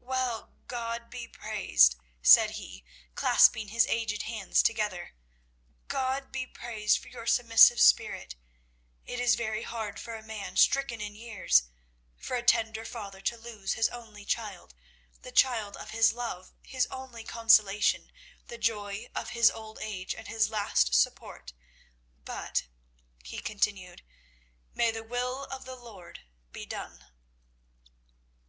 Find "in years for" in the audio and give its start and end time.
11.00-12.34